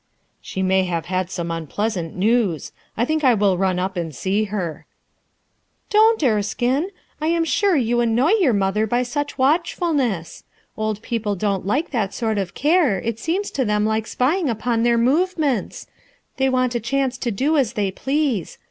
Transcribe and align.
"She 0.41 0.63
may 0.63 0.85
have 0.85 1.05
had 1.05 1.29
some 1.29 1.51
unpleasant 1.51 2.15
news; 2.15 2.71
I 2.97 3.05
think 3.05 3.23
I 3.23 3.35
will 3.35 3.55
run 3.59 3.77
up 3.77 3.95
and 3.95 4.15
sec 4.15 4.47
her," 4.47 4.87
"Don't, 5.91 6.23
Erskinel 6.23 6.89
I 7.21 7.27
am 7.27 7.45
sure 7.45 7.75
you 7.75 7.99
annoy 8.01 8.31
your 8.31 8.51
mother 8.51 8.87
by 8.87 9.03
such 9.03 9.37
watchfulness. 9.37 10.43
Old 10.75 11.03
jH^opIc 11.03 11.37
don't 11.37 11.67
like 11.67 11.91
that 11.91 12.15
sort 12.15 12.39
of 12.39 12.55
care, 12.55 12.97
it 12.99 13.19
seems 13.19 13.51
to 13.51 13.63
them 13.63 13.85
like 13.85 14.07
spying 14.07 14.49
upon 14.49 14.81
their 14.81 14.97
movements; 14.97 15.85
they 16.37 16.49
want 16.49 16.73
a 16.73 16.79
chance 16.79 17.15
to 17.19 17.29
do 17.29 17.55
as 17.55 17.73
they 17.73 17.91
please. 17.91 18.57